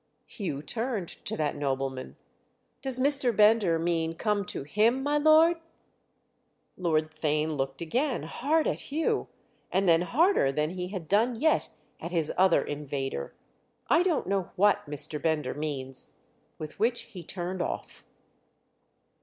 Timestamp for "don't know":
14.01-14.49